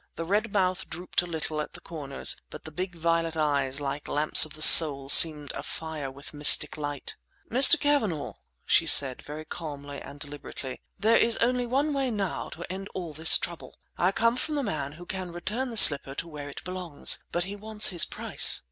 The 0.15 0.25
red 0.25 0.51
mouth 0.51 0.89
drooped 0.89 1.21
a 1.21 1.27
little 1.27 1.61
at 1.61 1.73
the 1.73 1.79
corners, 1.79 2.35
but 2.49 2.63
the 2.65 2.71
big 2.71 2.95
violet 2.95 3.37
eyes, 3.37 3.79
like 3.79 4.07
lamps 4.07 4.45
of 4.45 4.53
the 4.55 4.61
soul, 4.63 5.09
seemed 5.09 5.51
afire 5.51 6.09
with 6.09 6.33
mystic 6.33 6.75
light. 6.75 7.15
"Mr. 7.51 7.79
Cavanagh," 7.79 8.33
she 8.65 8.87
said, 8.87 9.21
very 9.21 9.45
calmly 9.45 10.01
and 10.01 10.19
deliberately, 10.19 10.81
"there 10.97 11.17
is 11.17 11.37
only 11.37 11.67
one 11.67 11.93
way 11.93 12.09
now 12.09 12.49
to 12.49 12.65
end 12.67 12.89
all 12.95 13.13
this 13.13 13.37
trouble. 13.37 13.77
I 13.95 14.11
come 14.11 14.37
from 14.37 14.55
the 14.55 14.63
man 14.63 14.93
who 14.93 15.05
can 15.05 15.31
return 15.31 15.69
the 15.69 15.77
slipper 15.77 16.15
to 16.15 16.27
where 16.27 16.49
it 16.49 16.63
belongs; 16.63 17.23
but 17.31 17.43
he 17.43 17.55
wants 17.55 17.89
his 17.89 18.03
price!" 18.07 18.59